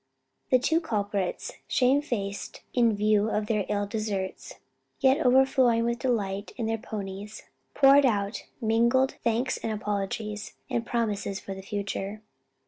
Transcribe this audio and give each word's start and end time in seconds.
The 0.49 0.57
two 0.57 0.81
culprits, 0.81 1.53
shame 1.67 2.01
faced 2.01 2.63
in 2.73 2.95
view 2.95 3.29
of 3.29 3.45
their 3.45 3.67
ill 3.69 3.85
deserts, 3.85 4.55
yet 4.99 5.23
overflowing 5.23 5.85
with 5.85 5.99
delight 5.99 6.53
in 6.57 6.65
their 6.65 6.79
ponies, 6.79 7.43
poured 7.75 8.03
out 8.07 8.47
mingled 8.59 9.13
thanks 9.23 9.57
and 9.59 9.71
apologies, 9.71 10.55
and 10.71 10.87
promises 10.87 11.39
for 11.39 11.53
the 11.53 11.61
future. 11.61 12.23